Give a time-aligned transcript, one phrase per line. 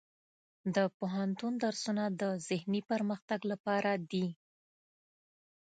[0.75, 4.27] د پوهنتون درسونه د ذهني پرمختګ لپاره دي.